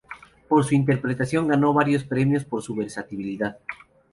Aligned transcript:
Por 0.47 0.63
su 0.65 0.73
interpretación 0.73 1.47
ganó 1.47 1.73
varios 1.73 2.03
premios 2.05 2.43
por 2.43 2.63
su 2.63 2.73
versatilidad. 2.73 3.59